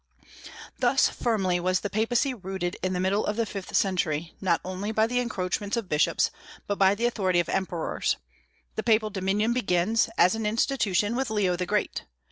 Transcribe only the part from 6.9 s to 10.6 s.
the authority of emperors. The papal dominion begins, as an